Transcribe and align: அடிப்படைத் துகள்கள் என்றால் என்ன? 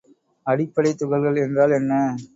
அடிப்படைத் 0.45 0.99
துகள்கள் 0.99 1.41
என்றால் 1.43 1.75
என்ன? 1.79 1.93